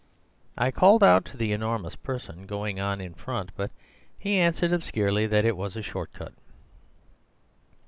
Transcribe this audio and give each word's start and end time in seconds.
I 0.57 0.71
called 0.71 1.03
out 1.03 1.25
to 1.25 1.37
the 1.37 1.51
enormous 1.51 1.95
person 1.95 2.47
going 2.47 2.79
on 2.79 2.99
in 2.99 3.13
front, 3.13 3.51
but 3.55 3.69
he 4.17 4.39
answered 4.39 4.73
obscurely 4.73 5.27
that 5.27 5.45
it 5.45 5.55
was 5.55 5.75
a 5.75 5.83
short 5.83 6.11
cut. 6.11 6.33